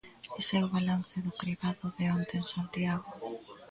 Ese 0.39 0.53
é 0.59 0.61
o 0.65 0.71
balance 0.75 1.17
do 1.25 1.31
cribado 1.41 1.85
de 1.97 2.05
onte 2.17 2.33
en 2.39 2.45
Santiago. 2.53 3.09